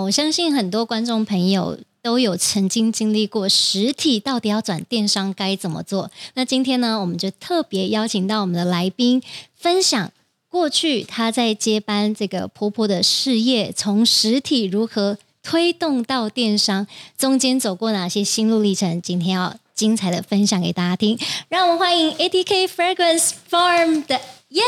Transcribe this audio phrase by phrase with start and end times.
[0.00, 6.10] 我相信很多观众朋友都有曾经经历过实体到底要转电商该怎么做。
[6.34, 9.22] 那今天呢，我们就特别邀请到我们的来宾
[9.54, 10.10] 分享
[10.48, 16.86] 过去他在接班这个婆婆的事业，从实体如何推动到电商，
[17.16, 19.00] 中间走过哪些心路历程？
[19.02, 21.18] 今天要精彩的分享给大家听。
[21.48, 24.20] 让我们欢迎 ADK Fragrance Farm 的。
[24.50, 24.62] 耶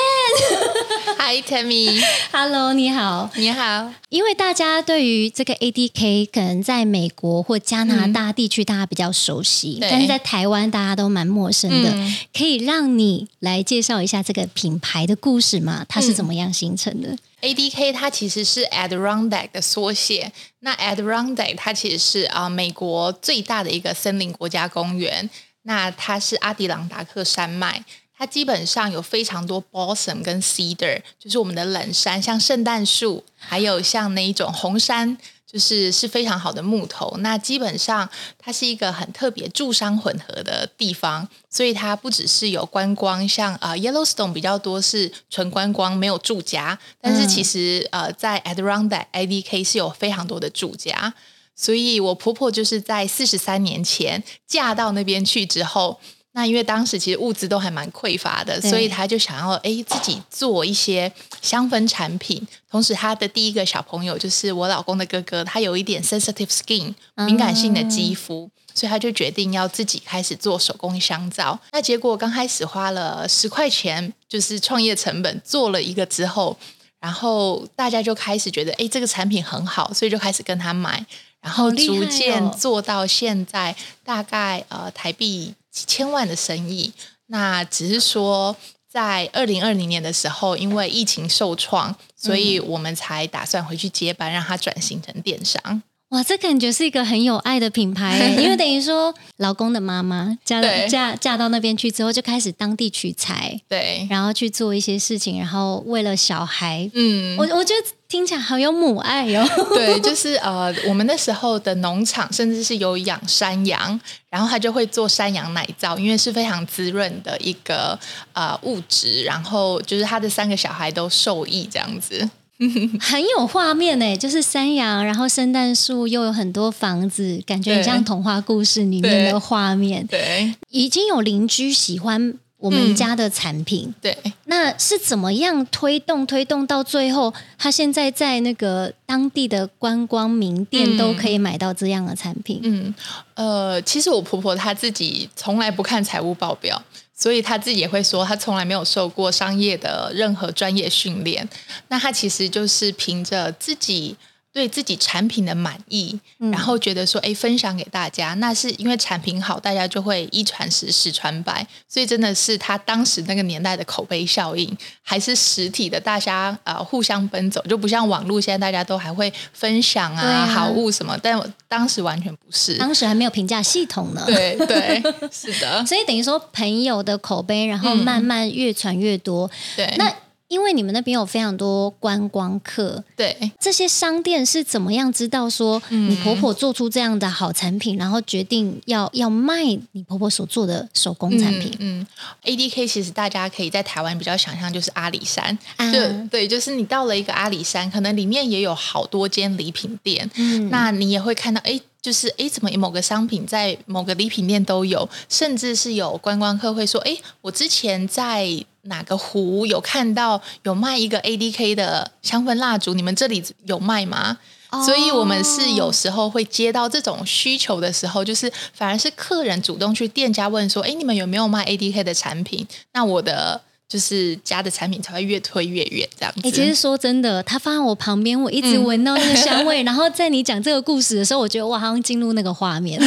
[1.18, 3.90] ！Hi Tammy，Hello，你好，你好。
[4.10, 11.90] 因为大家对于这个 ADK 可能在美国或加拿大地区大家比较熟悉，嗯、但是在台湾大家都蛮陌生的。
[11.94, 15.86] 嗯、可以让你来介绍一下这个品牌的故事吗？
[15.88, 17.08] 它是怎么样形成的？
[17.08, 20.30] 嗯、ADK 它其实是 Adirondack 的缩写。
[20.58, 25.30] 那 Adirondack 它其实是啊、呃、美国最大的一个森林国家公园。
[25.62, 27.82] 那它是阿迪朗达克山脉。
[28.20, 35.16] 它基本上有非常多 balsam 跟 cedar，就是我们的冷杉，像圣诞树，还有像那一种红杉，
[35.50, 37.16] 就是是非常好的木头。
[37.20, 38.06] 那基本上
[38.38, 46.78] 它是一个很特别住商混合的地方，所以它不只是有观光，像呃 Yellowstone 比较多是纯观光，没有住家。
[47.00, 51.14] 但是其实呃在 Adirondack IDK 是有非常多的住家，
[51.56, 55.98] 所以我婆婆就是在四十三年前嫁到那边去之后。
[56.32, 62.46] 那因为当时其实物资都还蛮匮乏的，所以他就想要哎自己做一些香氛产品。
[62.70, 66.94] 同时，他的第一个小朋友就是我老公的哥哥，他有一点 sensitive skin
[67.26, 71.58] 敏感性的肌肤，嗯、所以他就决定要自己开始做手工香皂。
[71.72, 76.56] 那结果刚开始花了十块钱，就是创业成本，做了一个之后，
[77.00, 81.04] 然后大家就开始觉得哎这个产品很好，所以就开始跟他买，
[81.40, 85.54] 然后逐渐做到现在大概呃台币。
[85.70, 86.92] 几千万的生意，
[87.26, 88.56] 那只是说
[88.90, 95.82] 在二零二零年的时候，因为疫情受创，所以我们才打算回去接班，让它转型成电商。
[96.08, 109.66] 哇，这感觉是一个很有爱的品牌，因为等于说老公的妈妈嫁嫁嫁到那边去之后，就开始当地取材，对，然后去做一些事情，然后为了小孩，嗯，我我觉得听起来好有母爱哟、哦。
[109.72, 113.98] 对，就是呃，我们那时候的农场甚至是有养山羊，
[114.28, 117.96] 然后他就会做山羊奶皂，因为是非常滋润的一个
[118.32, 122.28] 呃物质，然后就是他的三个小孩都受益这样子。
[123.00, 130.06] 很有画面呢，就是山羊，然后圣诞树，又有很多房子，感觉很像童话故事里面的画面。
[130.06, 133.86] 对，对已经有邻居喜欢我们家的产品。
[133.88, 142.60] 嗯、对，那是怎么样推动推动到最后，他现在在那个当地的观光名店都可以买到这样的产品？
[142.62, 142.94] 嗯，
[143.34, 146.80] 呃，其实我婆婆她自己从来不看财务报表。
[147.14, 151.46] 所以他自己也会说，他从来没有受过商业的任何专业训练。
[151.88, 154.16] 那他其实就是凭着自己。
[154.52, 175.00] 对自己产品的满意，然后觉得说，哎，分享给大家，那是因为产品好，大家就会一传十，十传百，所以真的是他当时那个年代的口碑效应，还是实体的，大家呃互相奔走，就不像网络现在大家都还会分享啊，啊好物什么，但我当时完全不是，当时还没有评价系统呢，对对，
[175.30, 180.12] 是的，所以等于说朋友的口碑，然后慢慢越传越多，嗯、对，那。
[180.50, 183.52] 因为你们那边有非常多观光客，对。
[183.60, 189.62] 这些商店是怎么样知道说你婆婆做出这样的好产品，嗯、然后决定要要卖
[189.92, 191.72] 你婆婆所做的手工产品？
[191.78, 192.06] 嗯，嗯
[192.42, 208.64] ，ADK 其实大家可以在台湾比较想象就是阿里山，啊、就对，就是你到了一个阿里山，可能里面也有好多间礼品店，嗯，那你也会看到，哎，就是哎，怎么某个商品在某个礼品店都有，甚至是有观光客会说，哎，我之前在。
[208.82, 212.94] 哪个湖有看到有卖一个 ADK 的香氛蜡烛？
[212.94, 214.38] 你们这里有卖吗
[214.70, 214.82] ？Oh.
[214.84, 226.40] 所以我们是有时候会接到这种需求的时候，就是反而是客人主动去店家问说：“哎，你们有没有卖 ADK 的产品？”那我的就是家的产品才会越推越远这样子。
[226.44, 229.82] 哎，其实说真的，他放在我旁边，我一直闻到那个香味。
[229.82, 232.98] 嗯、 然后在你讲这个故事的时候，我觉得我好像进入那个画面。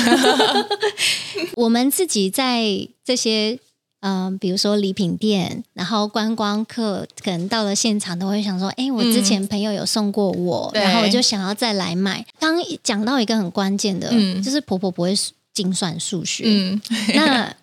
[1.55, 3.57] 我们自己在这些。
[4.05, 15.13] 嗯，比如说礼品店，然后观光客可能到了现场都会想说：“哎，我之前朋友有送过我，嗯、然后我就想要再来买。”刚讲到一个很关键的，嗯、就是婆婆不会
[15.53, 16.44] 精算数学。
[16.45, 16.81] 嗯、
[17.15, 17.55] 那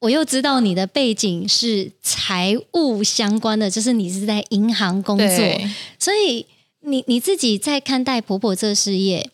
[0.00, 5.28] 我又知道你的背景是财务相关的，就是你是在银行工作，
[6.00, 6.44] 所以
[6.80, 9.30] 你你自己在看待婆婆这事业，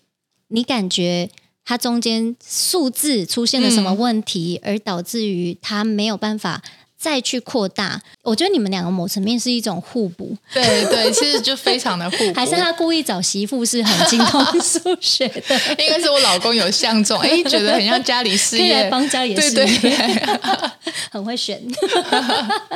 [0.49, 1.31] 你感觉？
[1.71, 6.61] 它中间数字出现了什么问题，嗯、而导致于它没有办法
[6.99, 10.37] 再去扩大，我觉得你们两个某层面是一种互补。
[10.53, 12.35] 对对，其实就非常的互补。
[12.35, 15.57] 还是他故意找媳妇是很精通数学的？
[15.79, 20.23] 应该是我老公有相中，哎，觉得很像家里事业，帮家里事业，对对对
[21.13, 21.63] 很会选。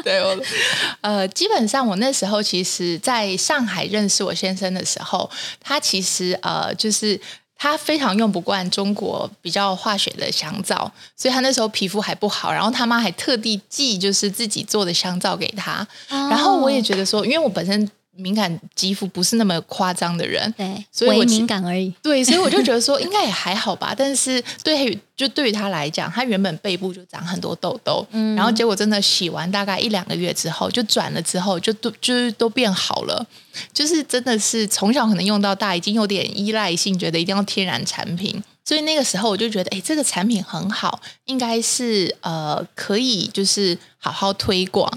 [0.04, 0.38] 对，我
[1.00, 5.28] 呃，基本上我那时候其实在上海认识我先生的时候，
[5.60, 7.20] 他其实呃就是。
[7.64, 12.52] 他非常用不惯中国比较化学的香皂，所以他那时候皮肤还不好。
[12.52, 15.88] 然后他妈还特地寄就是自己做的香皂给他。
[16.10, 21.92] 然后我也觉得说，因为我本身敏感肌肤不是那么夸张的人，对，所以我敏感而已。
[22.02, 23.94] 对，所以我就觉得说应该也还好吧。
[23.96, 33.26] 但是对于，就对于他来讲，他原本背部就长很多痘痘，嗯、然后结果真的洗完大概一两个月之后，就转了之后，就都就是都变好了。
[33.72, 38.42] 就是真的是从小可能用到大，已经有点依赖性，觉得一定要天然产品。
[38.64, 43.76] 所以那个时候我就觉得，哎，这个产品很好，应该是呃可以就是
[44.10, 44.90] 好好推广。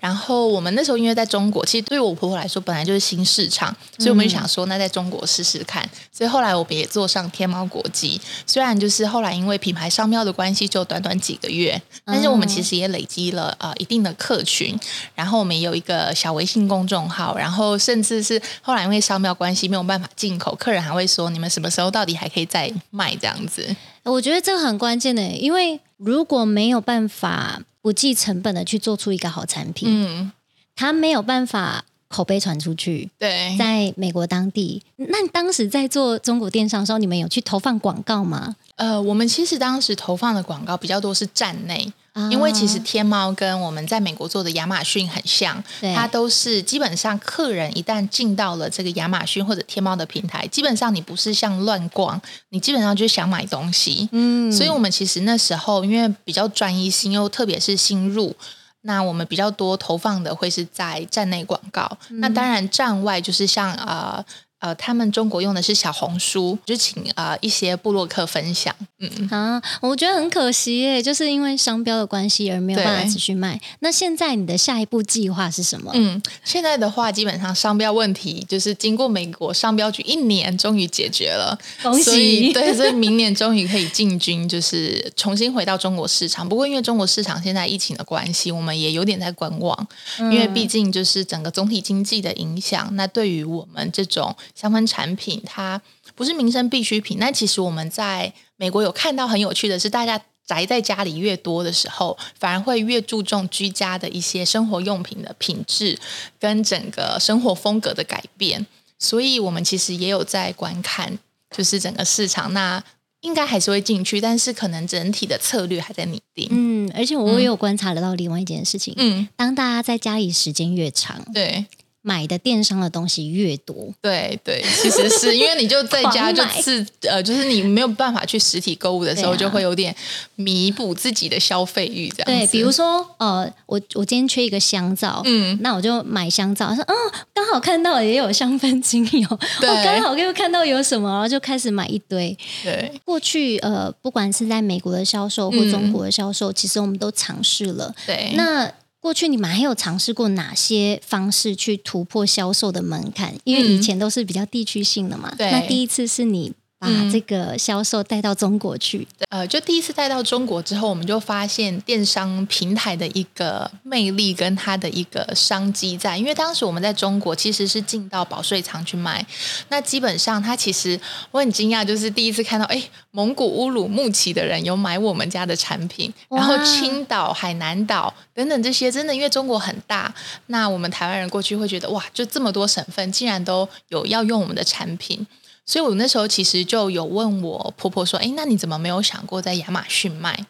[0.00, 5.88] 然后我们那时候因为在中国，其实对我婆婆来说本来就是新市场，所以我们就想说，那在中国试试看。
[6.12, 14.78] 所以后来我们也做上天猫国际，虽然就是后来因为品牌商标的关系，就短短几个月，但是我们其实也累积了呃一定的客群。
[15.14, 23.14] 然后我们也有一个小微信公众号，然后甚至是后来因为商标关系没有办法进口，客人还会说，你们什么时候到底还可以再卖？
[23.20, 30.32] 这样子，我觉得这个很关键的，因为如果没有办法不计成本的去做出一个好产品，嗯，
[30.74, 33.10] 他没有办法口碑传出去。
[33.18, 38.56] 对，在美国当地，那当时在做中国电商的时候，你们有去投放广告吗？
[38.76, 41.92] 呃，我们其实当时投放的广告比较多是站内。
[42.30, 45.62] 因为其实天猫跟我们在美国做的亚马逊很像，
[45.94, 52.20] 它都是基本上客人一旦进到了这个亚马逊或者天猫的平台，基本上你不是像乱逛，
[52.50, 54.08] 你基本上就想买东西。
[54.12, 58.34] 嗯，所以我们其实那时候因为比较专一性，又特别是新入，
[58.82, 61.98] 那我们比较多投放的会是在站内广告。
[62.10, 64.24] 那当然站外就是像呃。
[64.64, 68.74] 呃，他们中国用的是小红书，就请呃一些布洛克分享。
[68.98, 73.60] 嗯啊，我觉得很可惜耶，就是因为商标的关系而没有办法继续卖。
[73.80, 75.90] 那现在你的下一步计划是什么？
[75.94, 82.02] 嗯，现在的话，基本上商标问题就是经过美国商标局一年终于解决了，恭喜！
[82.02, 86.48] 所以 对，所以明年终于可以进军，就是重新回到中国市场。
[86.48, 89.86] 不过因为中国市场现在疫情的关系，我们也有点在观望，
[90.18, 92.88] 嗯、因为毕竟就是整个总体经济的影响。
[92.96, 95.80] 那对于我们这种香氛产品，它
[96.14, 97.18] 不是民生必需品。
[97.20, 105.98] 但其实我们在美国有看到很有趣的是，大家宅在家里越多的时候，反而会越注重居家的一些生活用品的品质
[106.38, 108.66] 跟整个生活风格的改变。
[108.98, 111.18] 所以我们其实也有在观看，
[111.50, 112.82] 就是整个市场，那
[113.22, 116.48] 应该还是会进去，但是可能整体的策略还在拟定。
[116.50, 121.66] 嗯，而且我也有观察得到另外一件事情，嗯，当大家在家里时间越长，对。
[122.06, 129.96] 买的电商的东西越多，对对，其实是因为你就在家就是呃，就是你没有办法去实体购物的时候，啊、就会有点
[130.34, 132.26] 弥补自己的消费欲这样。
[132.26, 136.74] 对，比如说呃，我我今天缺一个香皂，嗯，那我就买香皂。
[136.74, 136.94] 说哦，
[137.32, 142.36] 刚好看到也有香氛精油，对我刚好又看到有什么，然后就开始买一堆。
[142.62, 147.94] 对，过去呃，不管是在美国的销售或中国的销售，嗯、其实我们都尝试了。
[148.06, 148.70] 对，那。
[149.04, 153.34] 过去你们还有尝试过哪些方式去突破销售的门槛？
[153.44, 155.30] 因为以前都是比较地区性的嘛。
[155.36, 155.52] 对。
[155.52, 156.54] 那第一次是你
[156.88, 159.06] 把这个销售带到中国去。
[159.30, 166.16] 呃，就第一次带到中国之后，我们就发现电商平台的一个魅力跟它的一个商机在。
[166.16, 169.24] 因为当时我们在中国其实是进到保税仓去卖，
[169.68, 170.98] 那基本上它其实
[171.30, 178.12] 我很惊讶，就是第一次看到，哎，蒙古乌鲁木齐的人有买我们家的产品，然后青岛、海南岛。
[178.34, 180.12] 等等这些真的，因为中国很大，
[180.46, 185.24] 那我们台湾人过去会觉得哇，就这么多省份，竟然都有要用我们的产品，
[185.66, 190.46] 所以我那时候其实就有问我婆婆说，哎，那你怎么没有想过在亚马逊卖？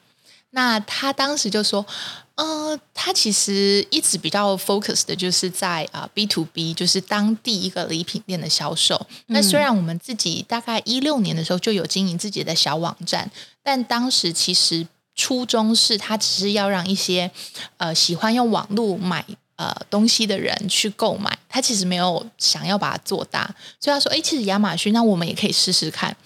[0.50, 1.84] 那她当时就说，
[2.34, 9.06] 呃，她其实一直比较 focus 的就是在啊 B to B，就是当地一个礼品店的销售。
[9.26, 13.30] 那虽然我们自己大概一六年的时候就有经营自己的小网站，
[13.62, 14.86] 但当时其实。
[15.16, 17.30] 初衷是她只是要让一些
[17.76, 19.24] 呃喜欢用网络买
[19.56, 26.16] 呃东西的人去购买，他其实没有想要把它做大，所以他说：“哎，其实亚马逊那我们也可以试试看。”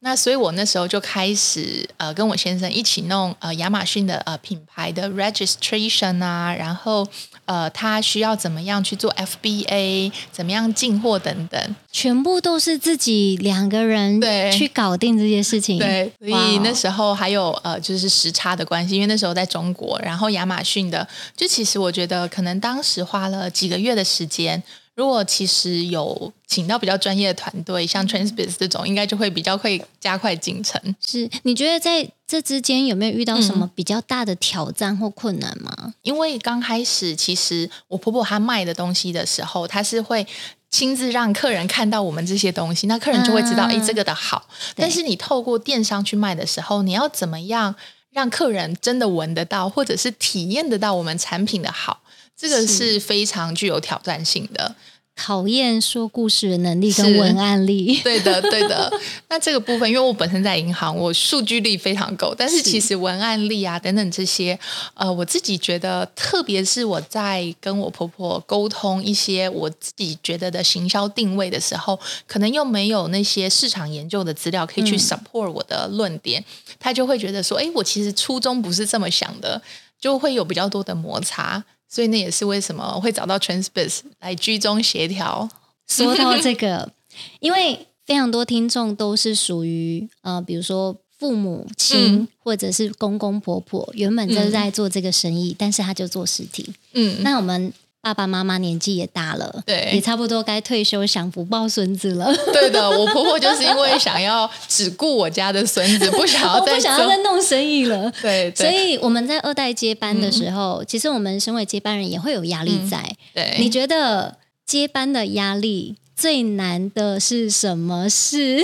[0.00, 7.08] 那所以我那时候就开始呃跟我先生一起弄呃亚马逊的呃品牌的 registration 啊，然后
[7.46, 15.78] 呃他需要怎么样去做 FBA，怎么样进货等等，全部都是自己两个人对去搞定这些事情。
[15.78, 24.62] 对，所以那时候还有呃就是时差的关系，因为那时候在中国，然后亚马逊的就其实我觉得可能当时花了几个月的时间。
[24.96, 30.80] 如果其实有请到比较专业的团队，像 Transbiz 这种，应该就会比较会加快进程。
[31.04, 35.72] 是，你觉得在这之间有没有遇到什么比较大的挑战或困难吗？
[35.78, 40.26] 嗯、因为刚开始，其实我婆婆她卖的东西的时候，她是会
[40.70, 44.48] 亲自让客人看到我们这些东西，那客人就会知道，哎、嗯，这个的好。
[44.74, 47.74] 但是你透过电商去卖的时候，你要怎么样
[48.10, 52.00] 让客人真的闻得到，或者是体验得到我们产品的好？
[52.36, 54.74] 这个是非常具有挑战性的，
[55.16, 58.00] 考验说故事的能力跟文案力。
[58.02, 58.92] 对的， 对的。
[59.28, 64.58] 那这个部分，因为我本身在银行，我数据力非常够，但是其实文案力啊等等这些，
[64.94, 79.62] 呃，我自己觉得，特别是我在跟我婆婆沟通一些我自己觉得的行销定位的时候，可能又没有那些市场研究的资料可以去 support 我的论点，嗯、他就会觉得说，哎，我其实初衷不是这么想的，
[80.00, 81.64] 就会有比较多的摩擦。
[81.88, 85.48] 所以那也是为什么会找到 Transpace 来居中协调。
[85.86, 86.90] 说到这个，
[87.40, 96.72] 因为非常多听众都是属于呃，比如说父母亲、嗯、或者是公公婆婆，原本就是在做这个生意，嗯、但是他就做实体。
[96.92, 97.72] 嗯，那我们。
[98.04, 102.30] 爸爸妈妈年纪也大了，对，也差不多该退休享福抱孙子了。
[102.52, 108.12] 对的，我婆婆就是因为想要只顾我家的孙子， 不想要再不想要再弄生意了。
[108.20, 112.98] 对，对，所以我们在二代接班的时候，嗯、其实我们身为接班人也会有压力在。
[112.98, 118.62] 嗯、对，你觉得接班的压力最难的是什么事？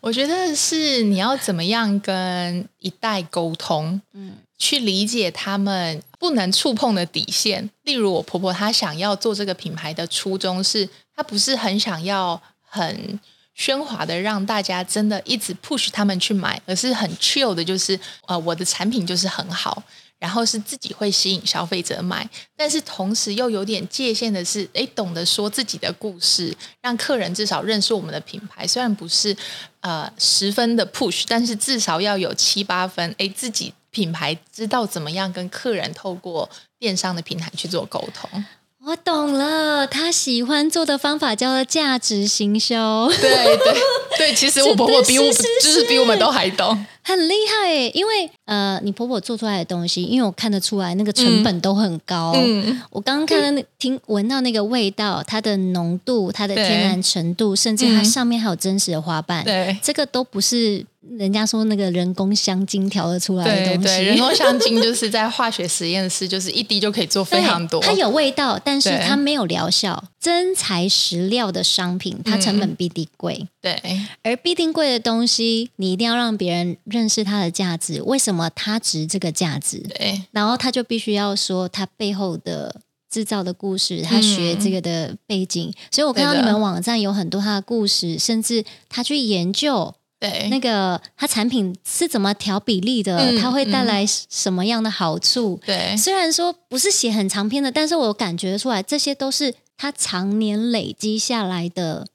[0.00, 4.32] 我觉得是你要怎么样跟一代沟通，嗯。
[4.58, 13.20] 去理解他们不能触碰的底线，例如我婆婆她想要做这个品牌的初衷是，她不是很想要很
[13.56, 19.82] 喧哗的让大家真的一直 push 他们去买，而是很 chill 的，就是呃我的产品就是很好。
[20.18, 28.66] 然后是自己会吸引消费者买，但是同时又有点界限的是，诶，懂得说自己的故事，让客人至少认识我们的品牌。
[28.66, 29.36] 虽然不是
[29.80, 33.14] 呃十分的 push，但是至少要有七八分。
[33.18, 36.46] 诶，自己品牌知道怎么样跟客人透过
[36.78, 38.44] 电商的平台去做沟通。
[38.84, 43.08] 我懂了，他喜欢做的方法叫做价值行销。
[43.08, 43.74] 对对
[44.18, 46.86] 对，其实我婆婆比我 就是比我们都还懂。
[47.06, 52.32] 很厉害耶，因为呃，你婆婆做出来的东西，因为我看得出来那个成本都很高。
[52.34, 60.84] 嗯，我刚刚看到那听闻到那个味道，它的浓度、它的天然程度，甚至它上面还有真实的花瓣，对，这个都不是
[61.16, 63.86] 人家说那个人工香精调得出来的东西。
[63.86, 67.80] 对，对，人工香精就是在化学实验室，就是一滴就可以做非常多。
[67.80, 70.02] 它有味道，但是它没有疗效。
[70.18, 73.38] 真材实料的商品，它成本必定贵。
[73.40, 78.00] 嗯，对，而必定贵的东西，你一定要让别人认识它的价值。
[78.02, 79.78] 为什么它值这个价值？
[79.80, 85.68] 对，然后他就必须要说它背后的制造的故事，他学这个的背景。
[85.68, 95.60] 嗯，所以我看到你们网站有很多他的故事，甚至他去研究，对那个他产品是怎么调比例的，嗯，它会带来什么样的好处？
[95.66, 99.54] 对，虽然说不是写很长篇的，但是我感觉出来这些都是。
[99.78, 102.06] 他常年累积下来的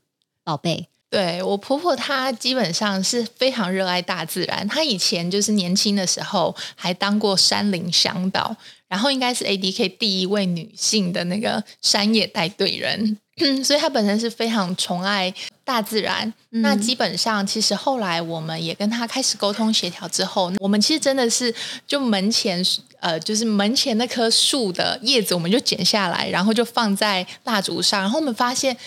[0.44, 4.66] 宝贝，对，我婆婆，她基本上是非常热爱大自然。
[4.70, 8.56] 她以前就是年轻的时候还当过山林向导，
[8.88, 13.18] 然后应该是 ADK 第一位女性的那个山野带队人，
[13.62, 15.34] 所以她本身是非常宠爱
[15.66, 16.34] 大自然。
[16.52, 21.54] 嗯、那基本上，其实后来我们也跟她开始沟通协调之后，我们其实真的是
[21.86, 22.66] 就门前。
[23.02, 28.78] 呃，就是门前那棵树的叶子，我们就剪下来，然后就放在蜡烛上，然后我们发现。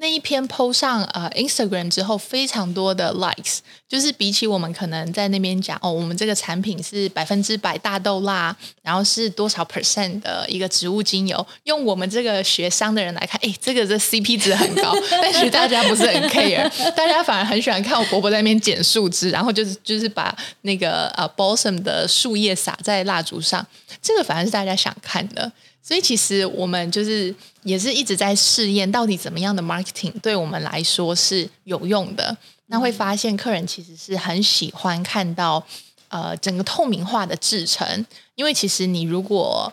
[0.00, 23.66] 那一篇 PO 上呃 Instagram 之后，非常多的 likes，就是比起我们可能在那边讲哦，我们这个产品是百分之百大豆蜡，然后是多少 percent 的一个植物精油，用我们这个学商的人来看，哎，这个这 CP 值很高，但是大家不是很 care，大家反而很喜欢看我伯伯在那边剪树枝，然后就是就是把那个呃 balsam 的树叶撒在蜡烛上，
[24.00, 25.52] 这个反而是大家想看的。
[25.82, 32.36] 所以其实我们就是也是一直在试验，到底怎么样的 marketing 对我们来说是有用的。
[32.66, 35.64] 那会发现客人其实是很喜欢看到
[36.08, 38.06] 呃整个透明化的制成，
[38.36, 39.72] 因为其实你如果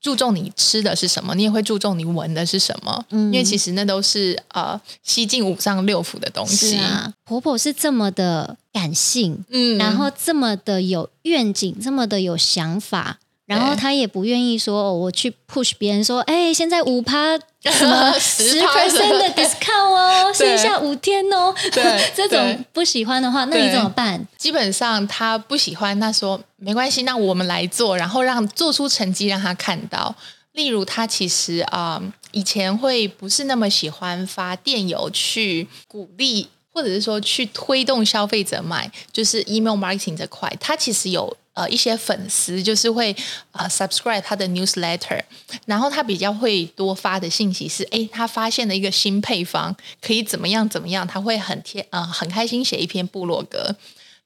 [0.00, 6.78] 注重你吃的是什么，你也会注重你闻的是什么，嗯，因为其实那都是呃吸进五脏六腑的东西。
[6.78, 13.18] 啊，婆婆是这么的感性，嗯，然后这么的有愿景，这么的有想法。
[13.50, 21.52] 然后他也不愿意说，哦、我去 push 别人说，哎，现在五趴 什么十 percent 的 discount 哦， 剩下五天哦。
[21.74, 24.24] 对，这种不喜欢的话，那你怎么办？
[24.38, 30.14] 基本上他不喜欢，他说没关系，那我们来做，然后让做出成绩让他看到。
[30.52, 41.36] 例如，他其实啊、呃，以前会不是那么喜欢发电邮去鼓励，或者是说去推动消费者买，就是 email marketing 这块，他其实有。
[41.52, 43.14] 呃，一些粉丝就是会
[43.52, 45.20] 呃 subscribe 他的 newsletter，
[45.66, 53.74] 然后他比较会多发的信息是，哎，他发现了一个新配方，可以怎么样怎么样，他会很贴呃很开心写一篇部落格。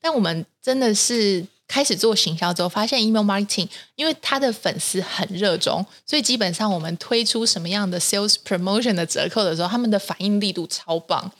[0.01, 11.33] 但我们真的是开始做行销之后，发现 email marketing，因为他的粉丝很热衷，所以基本上我们推出什么样的 sales promotion 的折扣的时候，他们的反应力度超棒。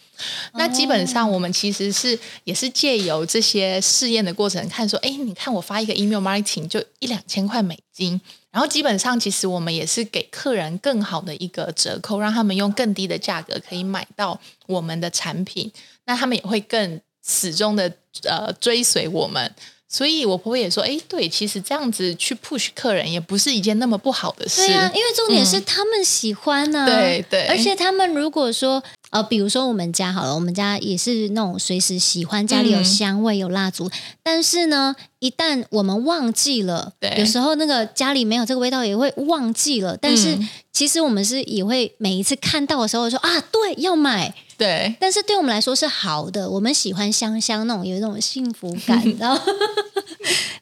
[0.55, 15.71] 那基本上，我们其实是也是借由这些试验的过程，看说，哎，你看我发一个 email marketing 就一两千块美金，然后基本上其实我们也是给客人更好的一个折扣，让他们用更低的价格可以买到我们的产品，
[16.07, 17.93] 那他们也会更始终的
[18.25, 19.53] 呃追随我们。
[19.87, 24.67] 所以我婆婆也说，哎，对，其实这样子去 push 客人也不是一件那么不好的事。
[24.67, 26.87] 对啊，因为重点是他们喜欢呢、啊。
[26.87, 27.47] 对、嗯、对。
[27.47, 28.83] 而且他们如果说，
[29.15, 33.91] 呃，比如说我们家好了，我们家也是那种随时喜欢家里有香味、有蜡烛，嗯、
[34.25, 39.97] 但是呢，一旦我们忘记了，对，有时候那个家里没有这个味道，也会忘记了。
[39.97, 40.37] 但是
[40.73, 44.35] 其实我们是也会每一次看到的时候说啊，对，要买。
[44.57, 49.53] 对，但是对我们来说是好的，我们喜欢香香那种有一种幸福感， 然后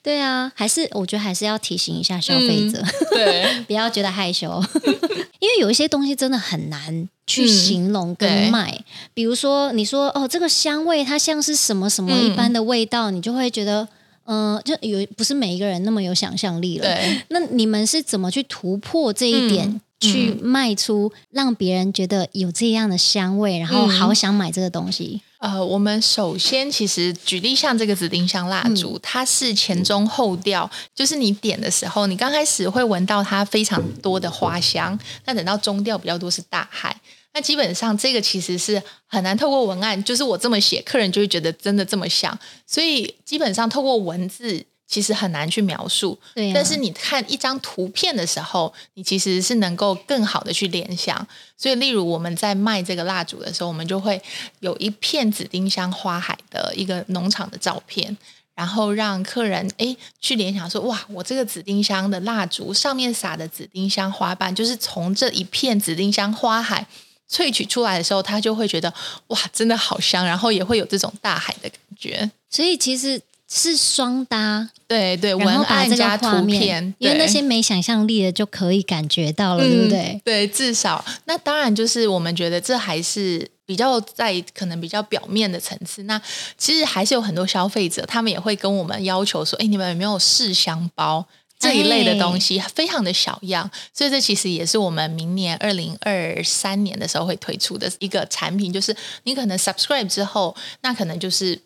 [0.02, 4.62] 对啊，还是我觉得还是要提醒一下消费者，嗯、对， 不要觉得害羞，
[5.40, 13.86] 因为有一些东西真的很难去形容跟卖，嗯、比如说你说哦，这个香味它像是什么什么一般的味道，嗯、你就会觉得
[14.24, 16.88] 嗯、呃，就有不是每一个人那么有想象力了。
[17.28, 19.80] 那你们是怎么去突破这一点？
[20.02, 25.22] 嗯去卖出，让别人觉得有这样的香味，然后好想买这个东西。
[25.38, 36.96] 嗯、呃，我们首先其实举例，像这个紫丁香蜡烛，嗯、它是前中后调，就是你点的时候，你刚开始会闻到它非常多的花香，那等到中调比较多是大海。
[37.34, 44.64] 那基本上这个其实是很难透过文案，就是我这么写，客人就会觉得真的这么像，所以基本上透过文字。
[44.92, 51.26] 其实很难去描述，对啊，但是你看一张图片的时候，你其实是能够更好的去联想。
[51.56, 54.20] 所以，例如我们在卖这个蜡烛的时候，我们就会
[54.60, 58.14] 有一片紫丁香花海的一个农场的照片，
[58.54, 66.86] 然后让客人诶去联想说：哇，我这个紫丁香的蜡烛上面撒的紫丁香花瓣，就是从这一片紫丁香花海
[67.30, 68.92] 萃取出来的时候，他就会觉得
[69.28, 72.30] 哇，真的好香，然后也会有这种大海的感觉。
[72.50, 73.22] 所以其实。
[73.54, 80.22] 是双搭，对对，文案加图片，因为那些没想象力的就可以感觉到了，嗯、对不对？
[80.24, 86.04] 对，至少那当然就是我们觉得这还是比较在可能比较表面的层次。
[86.04, 86.18] 那
[86.56, 91.26] 其实还是有很多消费者，他们也会跟我们要求说：“哎，你们有没有试香包
[91.58, 92.58] 这一类的东西？
[92.74, 101.60] 非常的小样。”所以这其实也是我们明年二零二三年的时候会推出的一个产品，就是你可能 subscribe 之后，那可能就是。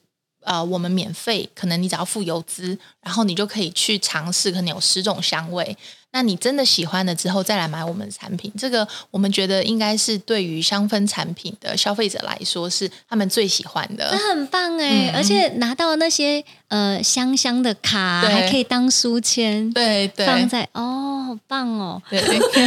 [0.46, 5.76] 呃，我们免费，可能你只要付邮资，然后你就可以去尝试，可能有十种香味。
[6.12, 14.08] 那你真的喜欢了之后，再来买我们的产品，这个我们觉得应该是对于香氛产品的消费者来说，是他们最喜欢的。
[14.12, 22.20] 那很棒哎，嗯、而且拿到那些呃香香的卡，还可以当书签，对对，放在哦，好棒哦，对，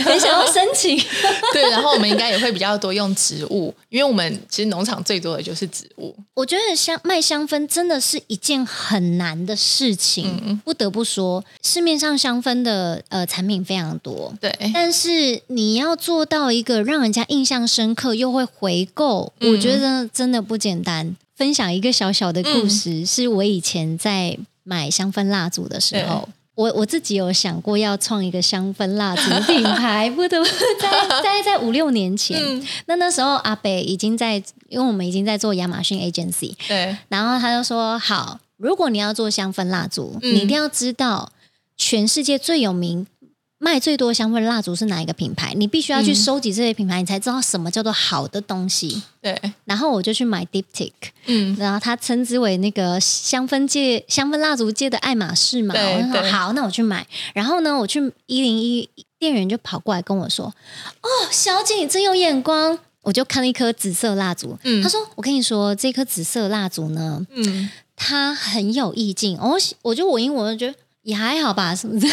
[0.03, 0.95] 很想要申请。
[1.51, 6.15] 对，然后我们应该也会比较多用植物，因为我们其实农场最多的就是植物。
[6.35, 21.15] 我觉得香卖香氛真的是一件很难的事情，嗯、不得不说，市面上香氛的呃产品非常多，对，但是你要做到一个让人家印象深刻又会回购，嗯、我觉得真的不简单。
[21.35, 30.49] 分享一个小小的故事，嗯、是我以前在买香氛蜡烛的时候，我我自己有想过要创一个香氛蜡烛品牌，不得不
[30.81, 34.35] 在在在五六年前，嗯、那那时候阿北已经在，
[34.67, 41.31] 因为我们已经在做亚马逊 agency，对，然后他就说好，如果你要做香氛蜡烛，嗯、你一定要知道
[41.77, 43.07] 全世界最有名。
[43.59, 45.53] 卖最多香氛蜡烛是哪一个品牌？
[45.55, 49.03] 你必须要去收集这些品牌，嗯、你才知道什么叫做好的东西。
[49.21, 50.91] 对，然后我就去买 Diptyque，
[51.25, 55.73] 嗯，然后他称之为那个香氛界、香氛蜡烛界的爱马仕嘛。
[55.73, 57.05] 对，我说好，那我去买。
[57.33, 60.45] 然后呢，我去一零一店员就跑过来跟我说
[61.03, 69.37] ：“哦，小姐，你真有眼光。”我就看了一颗紫色蜡烛，嗯，他说：“我跟你说，这颗紫色蜡烛呢，嗯，它很有意境。
[69.41, 70.77] 我我就闻一闻，我就觉得
[71.09, 72.07] 也还好吧，是不是？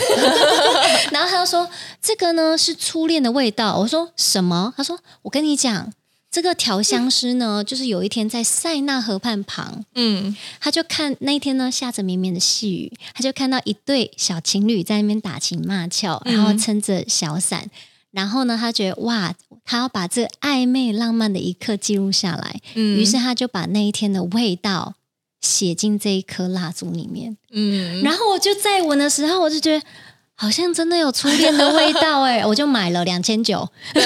[1.13, 1.69] 然后他就说
[2.01, 5.93] ：“这个呢是初恋的味道。”我说：“什么？”他说：“我跟你讲。”
[6.29, 17.71] 这个调香师呢，就是有一天在塞纳河畔旁，嗯，他就看那一天呢下着绵绵的细雨，他就看到一对小情侣在那边打情骂俏，然后撑着小伞，嗯、
[18.11, 24.95] 然后呢，他觉得哇，他要把这暧昧浪漫的一刻记录下来，嗯，于是他就把那一天的味道
[25.47, 29.87] 写进这一颗蜡烛里面，嗯，然后我就在闻的时候，我就觉得。
[30.39, 34.05] 好像真的有初恋的味道哎，我就买了两千九， 我觉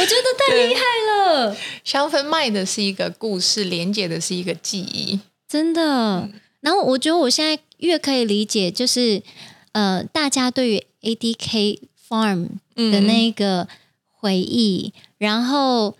[0.00, 1.56] 得太厉害了。
[1.84, 5.82] 香氛卖的是一个故事，连接的是一个记忆，真的。
[6.22, 9.22] 嗯、然后我觉得我现在越可以理解，就是
[9.70, 13.68] 呃，大家对于 ADK Farm 的那个
[14.10, 15.94] 回忆，嗯、然后。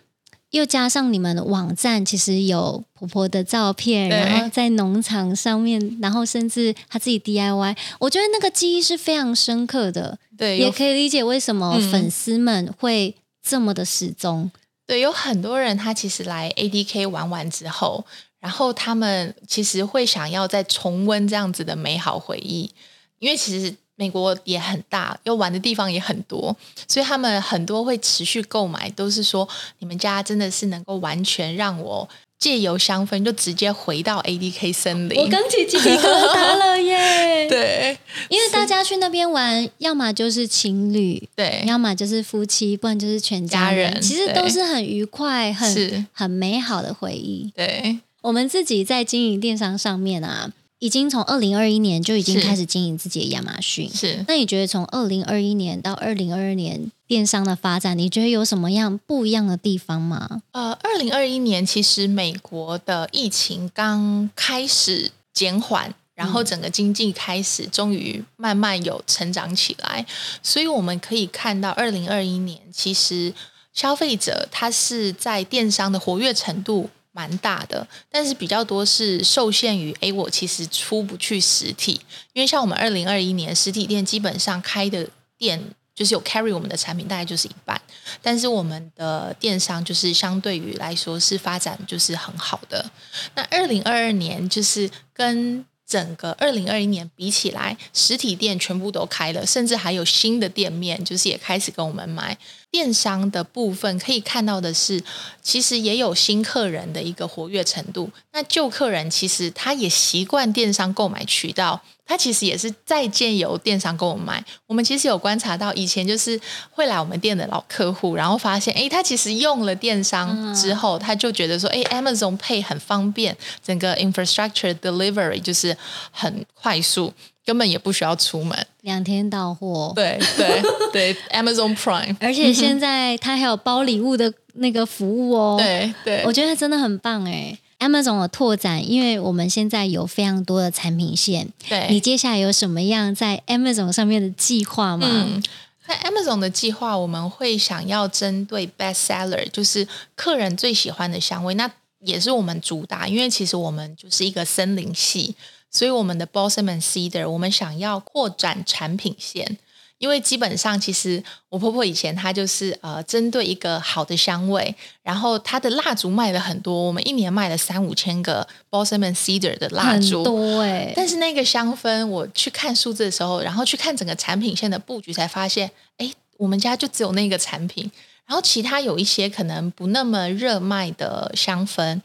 [0.53, 10.19] 又加上你们的网站，其实有婆婆的照片，然后在农场上面，然后甚至她自己 DIY，我觉得那个记忆是非常深刻的。
[10.37, 14.51] 对，也可以理解为什么粉丝们会这么的始终。
[14.85, 18.05] 对，有很多人他其实来 ADK 玩完之后，
[18.39, 22.69] 然后他们其实会想要再重温这样子的美好回忆，
[23.17, 23.75] 因为其实。
[24.03, 26.53] 美国也很大，要玩的地方也很多，
[26.89, 29.47] 所以他们很多会持续购买，都是说
[29.79, 35.17] 你们家真的是能够完全让我借由香氛就直接回到 ADK 森林。
[35.17, 37.47] 我刚起鸡皮疙瘩了耶！
[37.47, 47.49] 对，因为大家去那边玩，要么就是情侣，对，要么就是夫妻，不然就是全家人，家人其实都是很愉快、很很美好的回忆。
[47.55, 50.51] 对，我们自己在经营电商上面啊。
[50.83, 53.89] 已经从二零二一年就已经开始经营自己的亚马逊。
[53.89, 60.41] 是，那你觉得从二零二一年到二零二二年电商的发展，你觉得有什么样不一样的地方吗？
[60.51, 70.05] 呃，二零二一年其实美国的疫情刚开始减缓，然后整个经济开始终于慢慢有成长起来，
[70.41, 73.33] 所以我们可以看到二零二一年其实
[73.71, 76.89] 消费者他是在电商的活跃程度。
[77.13, 82.01] 蛮大的，但是比较多是受限于，哎，我其实出不去实体，
[82.33, 87.79] 因为像我们二零二一年实体店基本上开的店，就是有 carry 我们的产品，大概就是一半，
[88.21, 92.89] 但是我们的电商就是相对于来说是发展就是很好的。
[93.35, 102.35] 那二零二二年就是跟整个二零二一年比起来，实体店全部都开了，甚至还有新的店面，就是也开始跟我们买。
[102.71, 105.03] 电商的部分可以看到的是，
[105.43, 108.09] 其实也有新客人的一个活跃程度。
[108.31, 114.43] 那旧客人其实他也习惯电商购买渠道，他其实也是在建由电商跟我们买。
[114.67, 116.39] 我们其实有观察到，以前就是
[116.71, 125.75] 会来我们店的老客户，然后发现，哎，他其实用了电商之后，他就觉得说，哎，Amazon Pay 很方便，整个 infrastructure delivery 就是
[126.11, 127.13] 很快速。
[127.45, 129.91] 根本也不需要出门，两天到货。
[129.93, 130.61] 对对
[130.93, 135.57] 对， Amazon Prime，而且现在他还有包礼物的那个服务哦。
[135.59, 137.57] 对对，我觉得真的很棒哎。
[137.83, 141.51] Amazon 的拓展，因为我们现在有非常多的产品线。
[141.67, 145.07] 对，你接下来有什么样在 Amazon 上面的计划吗？
[145.09, 145.43] 嗯，
[145.85, 151.69] 在 Amazon 的计划，我们会想要针对 Best Seller，就是客人最喜欢的香味，那
[151.99, 155.35] 也是我们主打，因为其实我们就是一个森林系。
[155.75, 159.57] 所以我们的 Balsam and Cedar，我们想要扩展产品线，
[160.03, 170.91] 因为基本上其实我婆婆以前她就是呃针对一个好的香味，然后她的蜡烛卖了很多，我们一年卖了三五千个 Balsam and Cedar 的蜡烛，很多哎。
[170.93, 177.89] 但是那个香氛，我去看数字的时候，然后去看整个产品线的布局，才发现，哎，我们家就只有那个产品。
[178.25, 182.01] 然后其他有一些可能不那么热卖的香氛，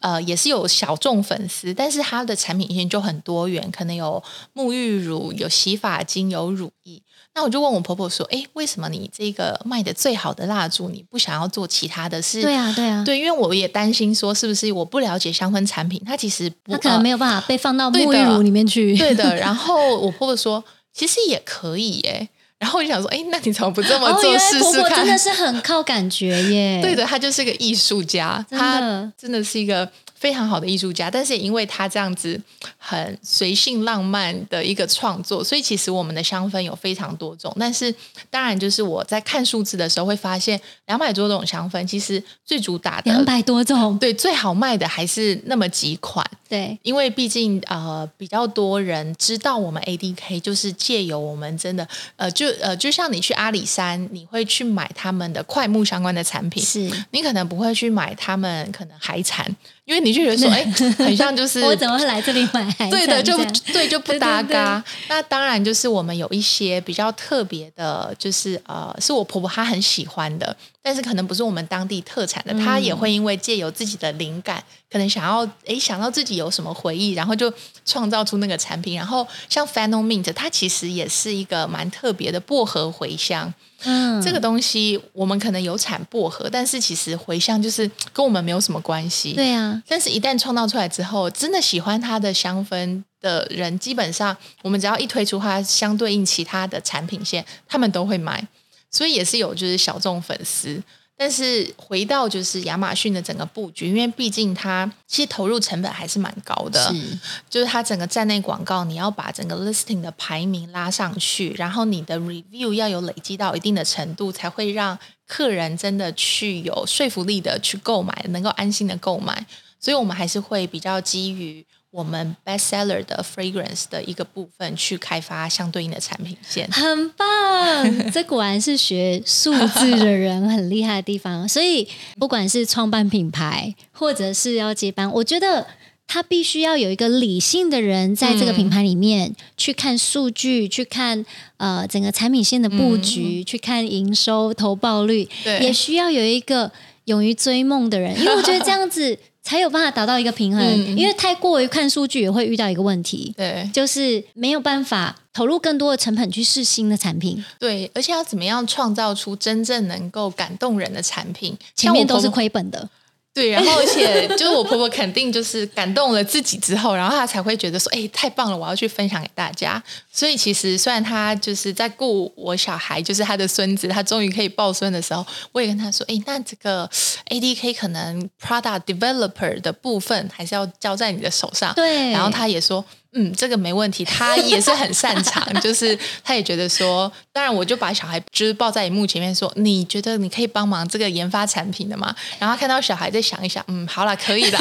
[0.00, 4.22] 呃，也是有小众粉丝，但是它的产品线就很多元，可能有
[4.54, 7.02] 沐浴乳、有洗发精、有乳液。
[7.34, 18.96] 那我就问我婆婆说：“哎，为什么你这个卖的最好的蜡烛，你不想要做其他的是？”对啊，对啊，对，因为我也担心说，是不是我不了解香氛产品，它其实不它可能没有办法被放到沐浴乳里面去。
[18.96, 19.24] 对的。
[19.24, 22.28] 对 的然后我婆婆说：“其实也可以耶。”
[22.62, 24.62] 然后我就想说，哎，那你怎么不这么做试试看？
[24.62, 26.78] 婆婆真的是很靠感觉耶。
[26.84, 29.90] 对的，他就是个艺术家，他真的是一个
[30.22, 32.40] 非常好的艺术家，但是也因为他这样子
[32.78, 37.52] 很随性浪漫的一个创作，所以其实我们的香氛有非常多种。
[37.58, 37.92] 但是
[38.30, 46.24] 当然，就是我在看数字的时候会发现，两百多种香氛，其实最主打的两百多种，对，最好卖的还是那么几款。
[46.48, 59.46] 对，因为毕竟呃比较多人知道我们 ADK，就是借由我们真的呃就呃就像你去阿里山，你会去买他们的快木相关的产品，是你可能不会去买他们可能海产，
[59.86, 60.64] 因为你就觉得说哎
[60.98, 62.88] 很像就是 我怎么会来这里买海？
[62.88, 63.36] 对的，就
[63.72, 64.82] 对就不搭嘎。
[65.08, 76.52] 那当然就是我们有一些比较特别的，就是呃是我婆婆她很喜欢的，但是可能不是我们当地特产的，她也会因为借由自己的灵感，可能想要哎想到自己有。
[76.52, 77.50] 什么回忆，然后就
[77.86, 78.94] 创造出那个产品。
[78.94, 83.50] 然后像 Fennel Mint，它其实也是一个蛮特别的薄荷茴香。
[83.84, 89.32] 嗯，这个东西我们可能有产薄荷，但是其实茴香就是跟我们没有什么关系。
[89.32, 98.46] 对啊，但是一旦创造出来之后，真的喜欢它的香氛的人，基本上我们只要一推出它相对应其他的产品线，他们都会买。
[98.90, 100.82] 所以也是有就是小众粉丝。
[101.22, 119.46] 但是回到就是亚马逊的整个布局，因为毕竟它其实投入成本还是蛮高的，是就是它整个站内广告，你要把整个 listing 的排名拉上去，然后你的 review 要有累积到一定的程度，才会让客人真的去有说服力的去购买，能够安心的购买。
[119.78, 121.64] 所以我们还是会比较基于。
[121.92, 128.10] 我们 bestseller 的 fragrance 的一个部分去开发相对应的产品线，很棒。
[128.10, 131.46] 这果然是学数字的人很厉害的地方。
[131.46, 131.86] 所以
[132.18, 135.66] 不管是创办品牌，或者是要接班，我觉得
[136.06, 141.26] 他必须要有一个理性的人在这个品牌里面去看数据，去看
[141.58, 146.72] 呃整个产品线的布局，去看营收、投报率，也需要有一个
[147.04, 149.18] 勇于追梦的人，因为我觉得这样子。
[149.42, 162.88] 才有办法达到一个平衡，嗯、因为太过于看数据也会遇到一个问题，对，就是没有办法投入更多的成本去试新的产品，对，而且要怎么样创造出真正能够感动人的产品，前面都是亏本的。
[163.34, 169.82] 对，然后而且就是我婆婆肯定就是感动了自己之后，然后她才会觉得说，哎，太棒了，我要去分享给大家。
[170.12, 176.86] 所以其实虽然她就是在顾我小孩，就是她的孙子，她终于可以抱孙的时候，我也跟她说，哎，那这个
[177.30, 181.72] ADK 可能 Product Developer 的部分还是要交在你的手上。
[181.74, 182.84] 对，然后她也说。
[183.14, 192.14] 嗯，这个没问题，他也是很擅长， 就是他也觉得说，当然我就把小孩就是抱在荧幕前面说，你觉得你可以帮忙这个研发产品的吗？
[192.38, 194.60] 然后看到小孩再想一想，嗯，好了，可以啦。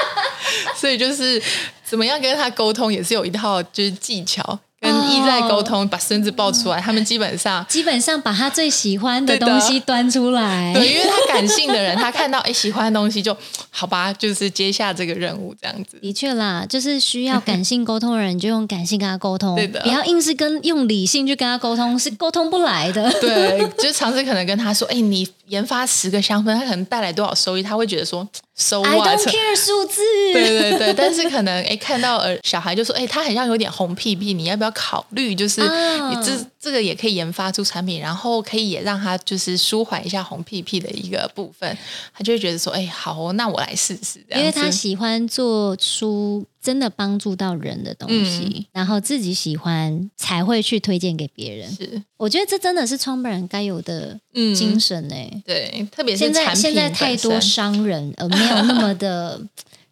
[0.74, 1.42] 所以就是
[1.84, 4.58] 怎么样跟他沟通，也是有一套就是技巧。
[5.04, 10.72] 跟意在沟通，把孙子抱出来，他们基本上基本上把他最喜欢的东西端出来。
[10.74, 13.36] 对，因为他感性的人，他看到哎喜欢的东西就
[13.70, 15.98] 好吧，就是接下这个任务这样子。
[16.00, 19.54] 的确啦，就是需要感性沟通的人，就用感性跟他沟通。
[19.56, 23.10] 对的，不要硬是跟用理性去跟他沟通，是沟通不来的。
[23.20, 27.62] 对， 就尝试可能跟他说，哎，你研发十个香氛，他可能带来多少收益？
[27.62, 28.26] 他会觉得说。
[28.56, 30.00] So I don't care 数字，
[30.32, 35.34] 对对对，但是可能哎，看到呃小孩就说哎，他好像有点红屁屁，你要不要考虑？
[35.34, 36.40] 就是你这、oh.
[36.64, 41.76] 这个也可以研发出产品，然后可以也让他就是舒缓一下红屁屁的一个部分，
[42.14, 44.24] 他就会觉得说哎，好哦，那我来试试。
[44.34, 51.70] 因为他喜欢做出真的帮助到人的东西，嗯、然后自己喜欢才会去推荐给别人。
[51.70, 54.18] 是，我觉得这真的是创办人该有的
[54.56, 55.42] 精神哎、嗯。
[55.44, 59.42] 对，特别是现在现在太多商人而没有那么的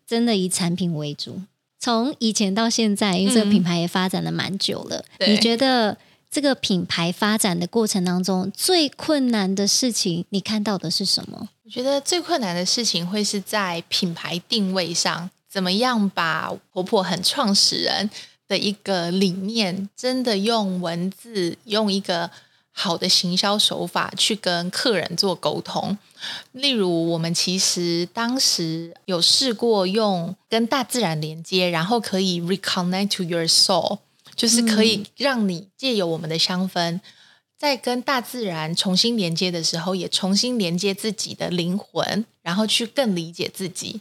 [0.06, 1.38] 真的以产品为主。
[1.78, 5.04] 从以前到现在， 因为这个品牌也发展了蛮久了。
[5.18, 5.98] 嗯、你觉得
[6.32, 11.50] 这个品牌发展的过程当中，最困难的事情，你看到的是什么？
[11.64, 18.08] 我觉得最困难的事情会是在品牌定位上，怎么样把婆婆很创始人
[18.48, 22.30] 的一个理念，真的用文字，用一个。
[22.74, 25.98] 好的行销手法去跟客人做沟通，
[26.52, 33.98] 例如我们其实当时有试过用跟大自然连接，然后可以 reconnect to your soul，
[34.34, 37.00] 就是可以让你借由我们的香氛，
[37.58, 44.00] 在跟大自然重新连接的时候，也重新连接自己的灵魂，然后去更理解自己。